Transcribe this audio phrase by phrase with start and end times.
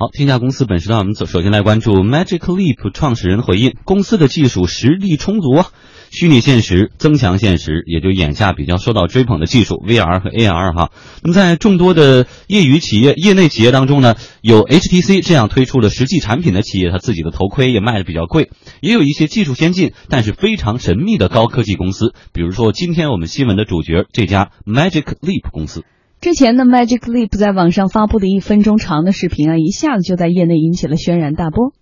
[0.00, 5.66] 好，天下公司本时段我们首首先来关注 Magic Leap 创始人回应，公司的技术实力充足啊。
[6.10, 10.90] 虚拟现实、增强现实，也就眼下比较受到追捧的技术 VR 和 AR 哈。
[11.22, 18.44] 那么在众多的业余企业、业内企业当中呢，有 HTC 这样推出了实际产品的企业，它自己的头盔也卖的比较贵；
[18.80, 25.84] 也有一些技术先进但是非常神秘的高科技公司，比如说今天我们新闻的主角这家 Magic Leap 公司。
[26.20, 31.72] 之前呢，Magic Leap 在网上发布的一分钟长的视频啊，一下子就在业内引起了轩然大波。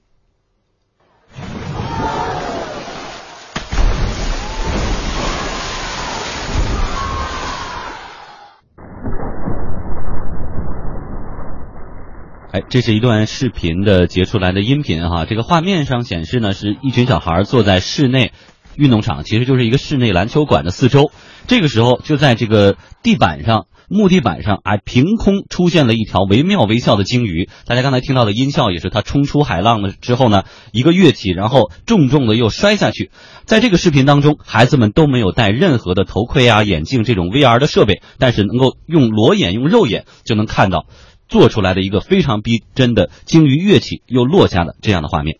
[12.53, 15.25] 哎，这是一段视频的截出来的音频哈。
[15.25, 18.31] 这个画面上显示呢，是一群小孩坐在室内
[18.77, 21.11] 运动场，其实就是一个室内篮球馆的四周。
[21.49, 27.49] 这个时候，就在这个地板上、木地板上，哎，凭空出现了一条惟妙惟肖的鲸鱼。
[27.67, 33.11] 大家刚才听到的音效也是它冲出海浪的之后呢，一个跃起，然后重重的又摔下去。
[33.45, 40.87] 在这个视频当中，孩子们都没有戴任何的头盔啊、眼镜这种 VR 的设备，但是能够用裸眼、用肉眼就能看到。
[41.31, 45.37] 做出来的一个非常逼真的鲸鱼跃起又落下的这样的画面。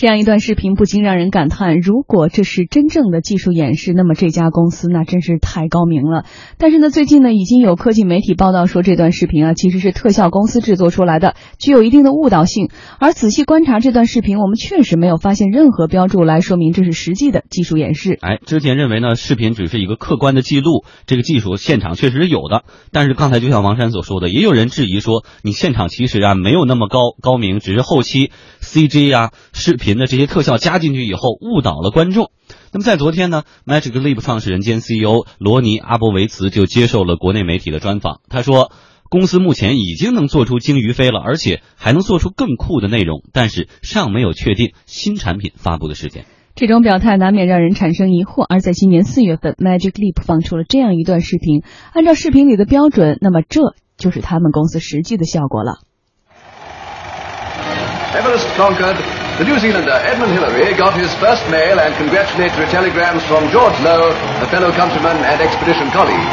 [0.00, 6.24] 这样一段视频不禁让人感叹：如果这是真正的技术演示，那么这家公司那真是太高明了。
[6.56, 12.70] 但是呢，最近呢，已经有科技媒体报道说，这段视频啊其实是特效公司制作出来的，具有一定的误导性。
[12.98, 18.16] 而仔细观察这段视频，我们确实没有发现任何标注来说明这是实际的技术演示。
[18.22, 22.64] 哎，之前认为呢，视频只是一个客观的记录，这个技术现场确实是有的。
[22.90, 28.30] 但是刚才就像王山所说的，也有人质疑说，你现场其实啊没有那么高高明，只是后期
[28.62, 29.89] CG 啊视频。
[29.98, 32.30] 的这些特效加进去以后，误导了观众。
[32.72, 38.20] 那么在昨天呢，Magic Leap 创始人兼 CEO 罗尼阿波维茨就接受了国内媒体的专访。
[38.28, 38.72] 他说，
[39.08, 46.24] 公司目前已经能做出鲸鱼飞了，而且还能做出更酷的内容，但是尚没有确定新产品发布的时间。
[46.54, 48.44] 这种表态难免让人产生疑惑。
[48.48, 55.78] 而在今年四月份，Magic Leap 放出了这样一段视频，按照视频里的标准，那么这就是他们公司实际的效果了。
[58.12, 59.29] Everest conquered.
[59.40, 64.12] The New Zealander Edmund Hillary got his first mail and congratulatory telegrams from George Lowe,
[64.12, 66.28] a fellow countryman and expedition colleague.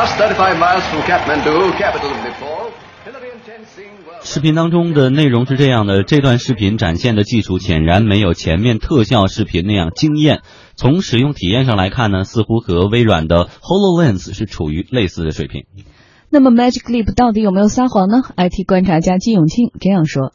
[0.00, 2.72] Us 35 miles from Kathmandu, capital of Nepal.
[4.22, 10.40] 视频当中的内容是这样的：这段视频展现的技术显然没有前面特效视频那样惊艳。
[10.76, 15.66] 从使用体验上来看呢，似乎和微软的 Hololens 是处于类似的水平。
[16.30, 20.32] 那么 Magic Leap 到底有没有撒谎呢？IT 观察家金永庆这样说。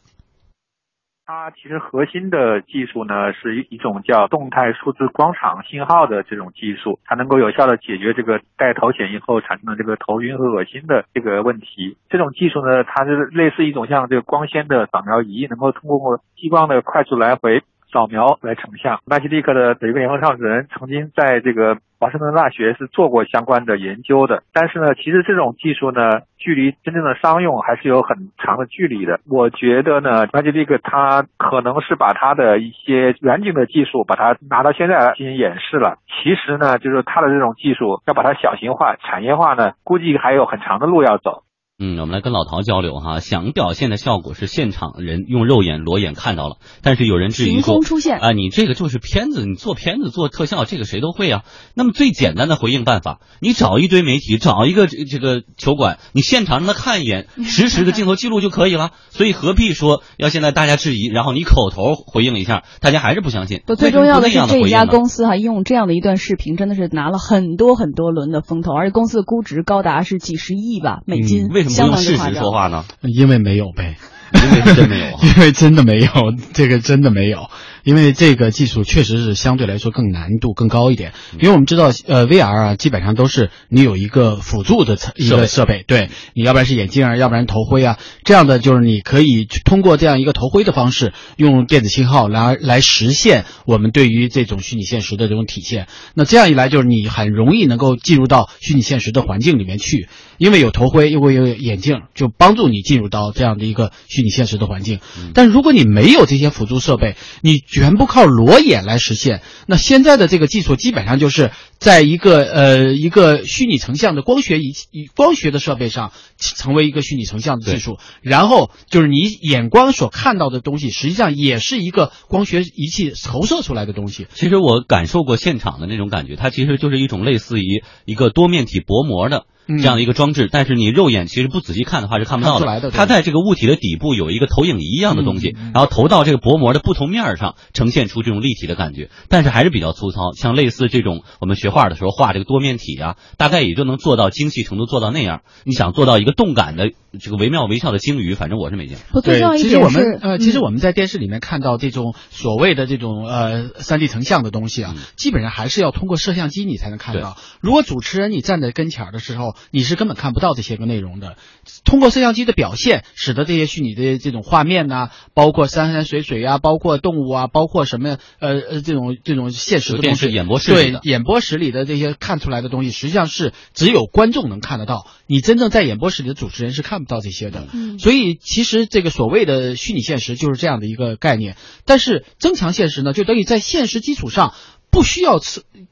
[1.26, 11.96] 它其实核心的技术呢，是一种叫动态数字光场信号的这种技术，它能够有效的解决这个戴头显以后产生的这个头晕和恶心的这个问题。
[12.08, 17.62] 这种技术呢，它是类似一种像这个光纤的扫描仪，能够通过激光的快速来回。
[17.92, 24.42] 扫描来成像，麦吉利克的有一个联合创始人曾经在这个华盛顿大学是做过相关的研究的。
[24.52, 29.20] 但是呢，其实这种技术呢，距离真正的商用还是有很长的距离的。
[29.28, 35.98] 我觉得呢，那就这个，它可能是把它的一些远景的技术把它拿到现在来进行演示了。
[36.06, 41.42] 其实呢，就是它的这种技术要把它小型化、产业化呢，估计还有很长的路要走。
[41.78, 43.20] 嗯，我们来跟老陶交流哈。
[43.20, 51.42] 想表现的效果是现场人用肉眼裸眼看到了，但是有人质疑说出现啊，你这个就是片子，你做片子做特效，这个谁都会啊。
[51.74, 58.92] 那么最简单的回应办法，你找一堆媒体，找一个这个球馆，你现场让他看一眼，实时的镜头记录就可以了。
[59.10, 63.60] 所以何必说要现在大家质疑，然后你口头回应一下，大家还是不相信。
[63.76, 71.48] 最重要的是这家公司哈，用这样的一段视频，真的是拿了很多很多轮的风投，而且公司的估值高达是几十亿吧美金。
[71.48, 72.84] 为什么用事实说话呢？
[73.02, 73.96] 因为没有呗，
[74.32, 76.10] 因为真没有， 因为真的没有，
[76.52, 77.48] 这个真的没有。
[77.86, 95.86] 因为这个技术确实是相对来说更难度更高一点，因为我们知道，呃，VR 啊，基本上都是你有一个辅助的一个设备，对你要不然是眼镜啊，要不然头盔啊，这样的就是你可以通过这样一个头盔的方式，用电子信号来来实现我们对于这种虚拟现实的这种体现。
[96.14, 100.08] 那这样一来，就是你很容易能够进入到虚拟现实的环境里面去，
[100.38, 104.98] 因为有头盔，又会有眼镜，就帮助你进入到这样的一个虚拟现实的环境。
[105.34, 124.26] 但如果你没有这些辅助设备，你全部靠裸眼来实现，那现在的这个技术基本上就是在一个呃一个虚拟成像的光学仪器光学的设备上成为一个虚拟成像的技术，然后就是你眼光所看到的东西，实际上也是一个光学仪器投射出来的东西。
[124.32, 129.44] 其实我感受过现场的那种感觉，它其实就是一种类似于一个多面体薄膜的。
[129.66, 129.78] 嗯。
[129.78, 140.32] 这样的一个装置，但是你肉眼其实不仔细看的话是看不到出来的它在这个物体的底部有一个投影仪一样的东西，然后投到这个薄膜的不同面儿上，呈现出这种立体的感觉，但是还是比较粗糙。
[140.36, 145.42] 像类似这种我们学画的时候画这个多面体啊，大概也就能做到精细程度做到那样。
[145.64, 155.02] 你想做到一个动感的这个惟妙惟肖的鲸鱼，反正我是没见对其实我们呃，其实嗯我们在电视里面看到这种所谓的这种呃三 D 成像的东西啊，嗯。
[155.16, 157.36] 基本上还是要通过摄像机你才能看到。
[157.60, 161.36] 如果主持人你站在跟前儿的时候，你是根本看不到这些个内容的。
[161.84, 177.66] 通过摄像机的表现，使得这些虚拟的这种画面呐、包括山山水水啊，包括动物啊，包括什么呃呃这种这种现实的东西，就电视演播室对演播室里的这些看出来的东西，实际上是只有观众能看得到，你真正在演播室里的主持人是看不到这些的。
[177.72, 184.54] 嗯所以其实这个所谓的虚拟现实就是这样的一个概念，但是增强现实呢，就等于在现实基础上。
[184.96, 185.38] 不需要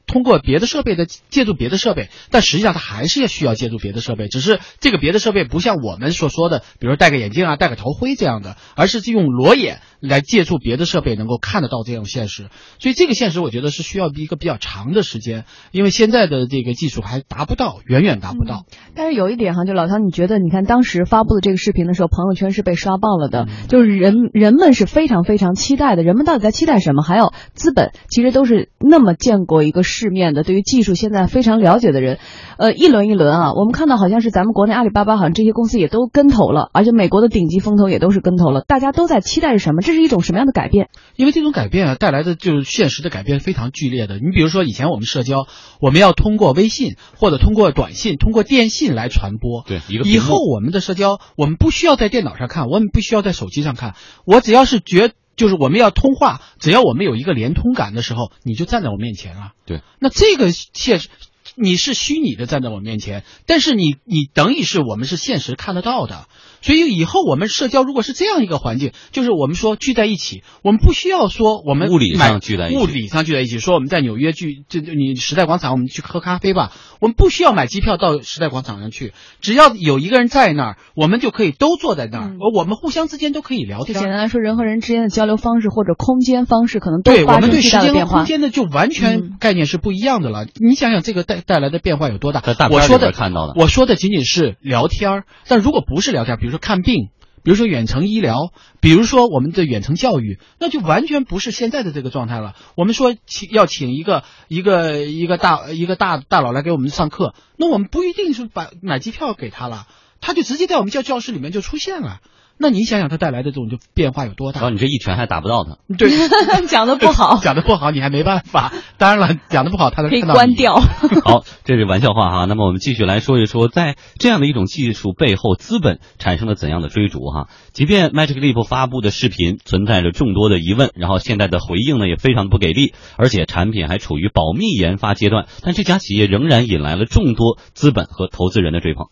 [0.07, 12.47] 通过别的设备的借助别的设备，但实际上它还是要需要借助别的设备，只是这个别的设备不像我们所说的，比如戴个眼镜啊、戴个头盔这样的，而是用裸眼来借助别的设备能够看得到这种现实。
[12.79, 18.65] 所以这个现实我觉得是需要一个比较长的时间，因为现在的这个技术还达不到，远远达不到。
[18.95, 27.03] 但是有一点哈，就老唐，你觉得你看当时发布的这个视频的时候，朋友圈是被刷爆了嗯的，就是人人们是非常非常期待的，人们到底在期待什么？
[27.03, 32.19] 还有资本其实都是那么见过一个世面的，对于技术现在非常了解的人，
[32.57, 39.81] 呃，一轮一轮啊，我们看到好像是咱们国内阿里巴巴好像这些公司也都跟投了，而且美国的顶级风投也都是跟投了，大家都在期待着什么？
[39.81, 40.89] 这是一种什么样的改变？
[41.15, 44.15] 因为这种改变啊，带来的就是现实的改变非常剧烈的。
[44.19, 45.47] 你比如说，以前我们社交，
[45.79, 49.63] 我们要通过微信或者通过短信、通过电信来传播。
[49.67, 53.95] 对，一个以后我们的社交，我们不需要在电脑上看，我们不需要在手机上看，
[54.25, 59.51] 我只要是觉，就是我们要通话，只要我们有一个连通感的时候，你就站在我面前了。
[59.65, 61.09] 对，那这个现实。
[61.57, 66.27] 你是虚拟的站在我面前，但是你你等于是我们是现实看得到的，
[66.65, 84.09] 所以以后我们社交如果是这样一个环境，就是我们说聚在一起，我们不需要说我们物理上聚在一起物理上聚在一起，说我们在纽约聚，就就你时代广场，我们去喝咖啡吧，我们不需要买机票到时代广场上去，只要有一个人在那儿，我们就可以都坐在那儿，我们互相之间都可以聊天简。
[84.09, 88.05] 单来说，人和人之间的交流方式或者空间方式可能都对我们对时间。
[88.07, 90.47] 空间的就完嗯全概念是不一样的了。
[90.55, 92.69] 你想想这个带带来的变化有多大在大？
[92.69, 97.09] 片里我说的看到的我说的仅仅是聊天儿，但如果不是聊天，比如看病，
[97.43, 102.55] 比如说远程医疗，比如说我们的远程教育，那就完全不是现在的这个状态了。
[102.75, 109.87] 我们说请要请一个一个一个大一个大大佬来给我们上课，那我们不一定是把买机票给他了，
[110.21, 112.19] 他就直接在我们教教室里面就出现了。
[112.57, 114.61] 那你想想它带来的这种就变化有多大？
[114.61, 115.77] 然后你这一拳还打不到他。
[115.97, 116.09] 对，
[116.67, 118.73] 讲的不好， 讲的不好，你还没办法。
[118.97, 120.21] 当然了，讲的不好，他能可以。
[120.21, 120.75] 关掉。
[121.23, 122.45] 好，这是玩笑话哈。
[122.45, 127.47] 那么我们继续来说一说，在这样的一种技术背后，资本产生了怎样的追逐哈？
[127.73, 139.07] 即便 Magic Leap 发布的视频存在着众多的疑问，然后现在的回应呢也非常的不给力，而且产品还处于保密研发阶段，但这家企业仍然引来了众多资本和投资人的追捧。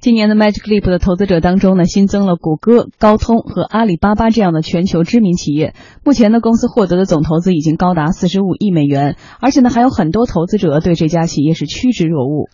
[0.00, 5.74] 今年的 Magic Leap 的投资者当中呢，新增了谷歌、高通和阿里巴巴这样的全球知名企业。
[6.04, 12.48] 目前呢，公司获得的总投资已经高达四十五亿美元，而且呢，还有很多投资者对这家企业是趋之若鹜。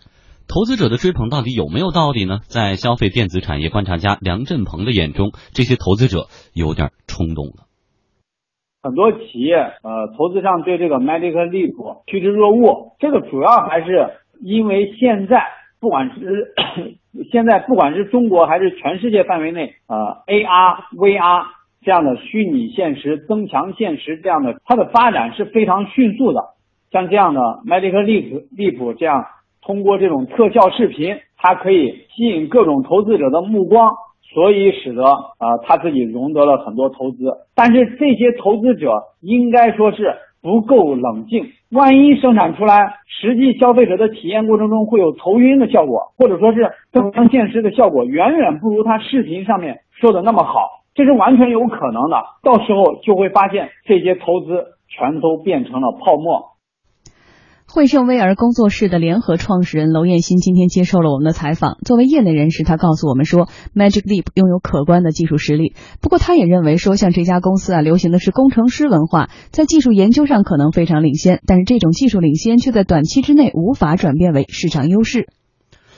[0.47, 2.39] 投资者的追捧到底有没有道理呢？
[2.47, 7.67] 在消费电子产业观察家梁振鹏的眼中，这些投资者有点冲动了。
[8.81, 15.37] 很多企业呃投资上对这个 Magic Leap 趋之若鹜，这个主要还是因为现在
[15.79, 16.55] 不管是
[17.31, 19.95] 现在不管是中国还是全世界范围内，呃
[20.27, 21.43] AR、VR
[21.81, 26.41] 这样的虚拟现实、增强现实这样的，它的发展是非常迅速的。
[26.91, 29.25] 像这样的 Magic Leap Leap 这样
[29.61, 33.91] 通过这种特效视频，它可以吸引各种投资者的目光，
[34.33, 37.25] 所以使得呃他自己融得了很多投资。
[37.53, 38.91] 但是这些投资者
[39.21, 52.23] 应该说是不够冷静，万一生产出来实际消费者的体验过程中会有头晕的效果，或者说是增强现实的效果远远不如他视频上面说的那么好，这是完全有可能的。
[52.43, 56.54] 到时候就会发现这些投资全都变成了泡沫。
[57.67, 61.77] 汇盛威尔工作室的联合创始人娄彦新今天接受了我们的采访。
[61.83, 65.73] 作为业内人士，他告诉我们说，Magic Leap 拥有可观的技术实力。
[65.99, 75.27] 不过，他也认为说，像这家公司啊，流行的是工程师文化，在技术研究上可能非常领先，但是这种技术领先却在短期之内无法转变为市场优势。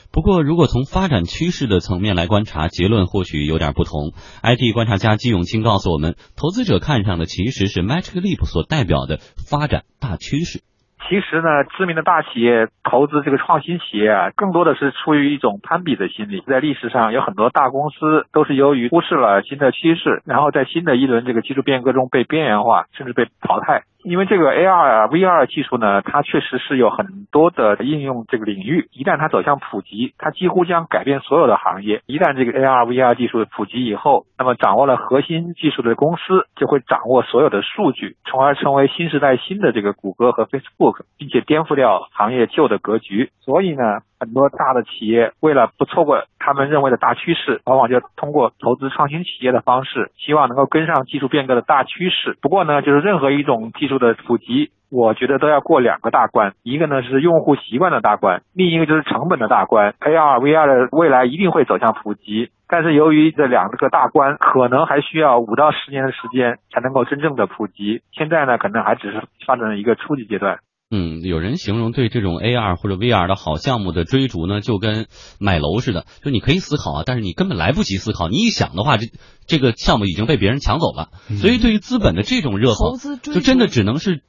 [0.10, 4.14] 不过，如果从发展趋势的层面来观察，结论或许有点不同。
[4.42, 10.62] IT 观察家季永清告诉我们，投资者看上的其实是 Magic Leap 所代表的发展大趋势。
[11.08, 16.42] 其实呢，知名的大企业投资这个创新企业啊，更多的是出于一种攀比的心理。
[16.48, 23.84] 在历史上，有很多大公司都是由于忽视了新的趋势，然后在新的一轮这个技术变革中被边缘化，甚至被淘汰。
[24.08, 28.88] 因为这个 AR、VR 技术呢，它确实是有很多的应用这个领域。
[28.94, 32.02] 一旦它走向普及，它几乎将改变所有的行业。
[32.06, 43.32] 一旦这个 AR、VR 技术普及以后，那么掌握了核心技术的公司就会掌握所有的数据，从而成为新时代新的这个谷歌和 Facebook，并且颠覆掉行业旧的格局。
[43.42, 43.84] 所以呢，
[44.20, 52.38] 很多大的企业为了不错过他们认为的大趋势，往往就通过投资创新企业的方式，希望能够跟上技术变革的大趋势。
[52.42, 59.94] 不过呢，就是任何一种技术的普及，我觉得都要过两个大关，一个呢是用户习惯的大关，另一个就是成本的大关。
[60.00, 70.60] AR、VR 的未来一定会走向普及，但是由于这两个大关可能还需要五到十年的时间才能够真正的普及，现在呢可能还只是发展的一个初级阶段。
[70.89, 79.08] 嗯，有人形容对这种 AR 或者 VR 的好项目的追逐呢，就跟买楼似的，就你可以思考啊，但是你根本来不及思考，你一想的话，这
[79.46, 81.10] 这个项目已经被别人抢走了。
[81.41, 84.22] 所以对于资本的这种热投捧，就真的只能是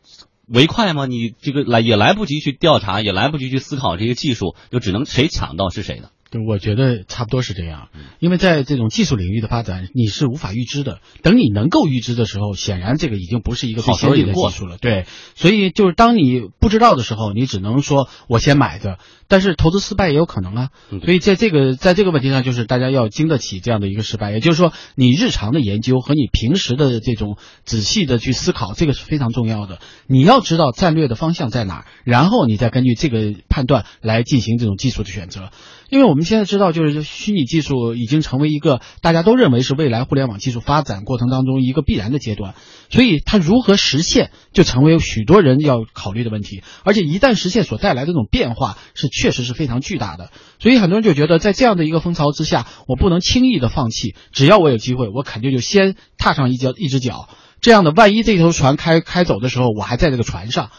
[0.48, 1.06] 为快吗？
[1.06, 6.10] 你这个来也来不及去调查，也来不及去思考这些技术，就只能谁抢到是谁的。
[6.30, 7.88] 对，我觉得差不多是这样，
[8.20, 11.00] 因为在这种技术领域的发展，你是无法预知的。
[11.22, 14.76] 等你能够预知的时候，显然这个已经不是一个最先进的技术了。
[14.76, 20.68] 对，所以就是当你不知道的时候，你只能说我先买着，但是投资失败也有可能啊。
[20.90, 24.30] 嗯所以在这个在这个问题上，就是大家要经得起这样的一个失败。
[24.30, 29.78] 也就是说，你日常的研究和你平时的这种仔细的去思考，这个是非常重要的。
[30.06, 35.50] 你要知道战略的方向在哪儿，然后你再根据这个判断来进行这种技术的选择。
[35.90, 42.54] 因为我们们现在知道，就是虚拟技术已经成为一个大家都认为是未来互联网技术发展过程当中一个必然的阶段，
[42.90, 46.62] 所以它如何实现，就成为许多人要考虑的问题。
[46.84, 50.30] 而且一旦实现，所带来的这种变化是确实是非常巨大的。
[50.58, 57.28] 所以很多人就觉得，在这样的一个风潮之下，我不能轻易的放弃，只要我有机会，我肯定就先踏上一脚一只脚。
[57.60, 60.70] 这样的，万一这头船开开走的时候，我还在这个船上。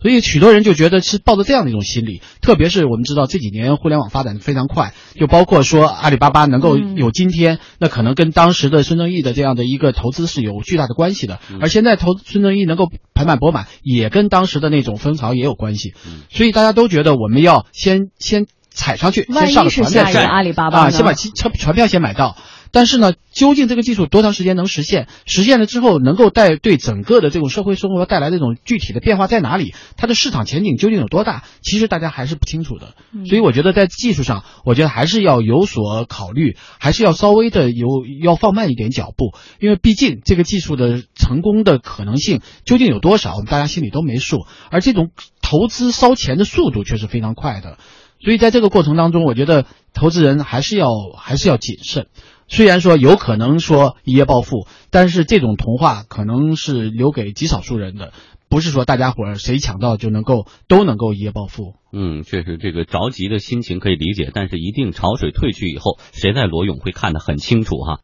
[0.00, 11.40] 所以许多人就觉得是抱着这样的一种心理，特别是我们知道这几年互联网发展得非常快，就包括说阿里巴巴能够嗯有今天，那可能跟当时的孙正义的这样的一个投资是有巨大的关系的。
[11.60, 15.94] 而现在投孙正义能够盆满钵满，也跟当时的那种风潮也有关系。
[16.30, 22.36] 所以大家都觉得我们要先先踩上去，先上船再说阿里巴巴啊，先把机车船票先买到。
[22.70, 25.08] 但是呢，究竟这个技术多长时间能实现？
[25.26, 29.74] 实现了之后，能够带对整个的这种社会生活带来这种具体的变化在哪里？
[29.96, 31.44] 它的市场前景究竟有多大？
[31.62, 32.94] 其实大家还是不清楚的。
[33.26, 37.86] 所以我觉得在技术上，我觉得还是要有所考虑，还是要稍微的有
[38.22, 44.46] 要放慢一点脚步，因为毕竟这个技术的成功的可能性究竟有多少，我们大家心里都没数。
[44.70, 45.10] 而这种
[45.42, 47.78] 投资烧钱的速度却是非常快的。
[48.20, 52.08] 所以在这个过程当中，我觉得投资人还是要还是要谨慎。
[52.48, 58.12] 虽然说有可能说一夜暴富，但是这种童话可能是留给极少数人的，
[58.48, 61.74] 不是说大家伙儿谁抢到就能够都能够一夜暴富。
[61.92, 67.96] 嗯，确实，这个着急的心情可以理解，但是一定潮水退去以后，谁在裸泳会看得很清楚哈。